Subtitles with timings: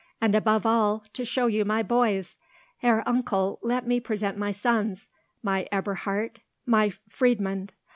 [0.19, 2.39] and, above all, to show you my boys!
[2.77, 7.69] Herr Uncle, let me present my sons—my Eberhard, my Friedmund.